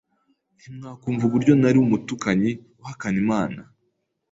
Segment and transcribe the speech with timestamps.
[0.57, 2.51] Ntimwakumva uburyo nari umutukanyi
[2.81, 3.59] uhakana Imana!